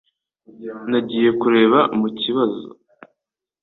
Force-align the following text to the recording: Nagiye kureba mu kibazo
Nagiye 0.89 1.29
kureba 1.41 1.79
mu 1.99 2.07
kibazo 2.19 2.67